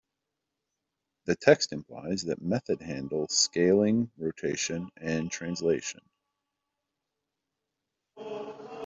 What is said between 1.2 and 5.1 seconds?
The text implies that method handles scaling, rotation,